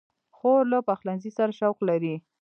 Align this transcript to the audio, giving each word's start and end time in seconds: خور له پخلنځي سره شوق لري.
خور 0.37 0.61
له 0.71 0.79
پخلنځي 0.87 1.31
سره 1.37 1.51
شوق 1.59 1.77
لري. 1.89 2.15